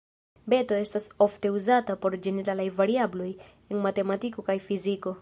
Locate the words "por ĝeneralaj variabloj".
2.05-3.31